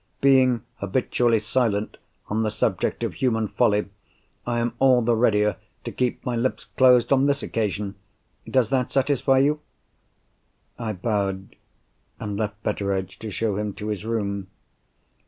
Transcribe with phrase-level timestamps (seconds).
[0.19, 1.97] "Being habitually silent
[2.27, 3.89] on the subject of human folly,
[4.47, 7.93] I am all the readier to keep my lips closed on this occasion.
[8.49, 9.59] Does that satisfy you?"
[10.79, 11.55] I bowed,
[12.19, 14.47] and left Betteredge to show him to his room.